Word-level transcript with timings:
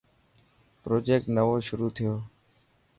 پروجيڪٽ 0.83 1.25
نئون 1.35 1.59
شروع 1.67 1.89
ٿيو. 1.95 2.13